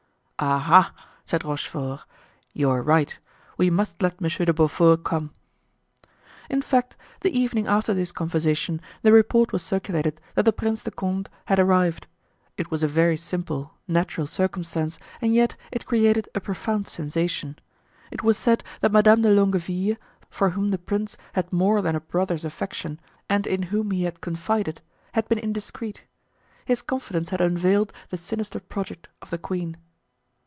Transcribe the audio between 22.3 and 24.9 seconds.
affection and in whom he had confided,